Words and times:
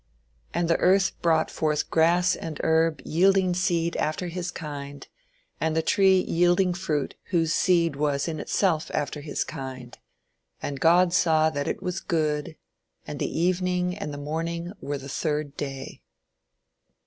And 0.51 0.67
the 0.67 0.77
earth 0.79 1.11
brought 1.21 1.51
forth 1.51 1.91
grass 1.91 2.35
and 2.35 2.59
herb 2.63 3.01
yielding 3.05 3.53
seed 3.53 3.95
after 3.97 4.29
his 4.29 4.49
kind, 4.49 5.07
and 5.59 5.75
the 5.77 5.83
tree 5.83 6.21
yielding 6.21 6.73
fruit 6.73 7.13
whose 7.25 7.53
seed 7.53 7.95
was 7.95 8.27
in 8.27 8.39
itself 8.39 8.89
after 8.95 9.21
his 9.21 9.43
kind; 9.43 9.95
and 10.59 10.79
God 10.79 11.13
saw 11.13 11.51
that 11.51 11.67
it 11.67 11.83
was 11.83 11.99
good, 11.99 12.55
and 13.05 13.19
the 13.19 13.39
evening 13.39 13.95
and 13.95 14.11
the 14.11 14.17
morning 14.17 14.73
were 14.81 14.97
the 14.97 15.07
third 15.07 15.55
day." 15.55 16.01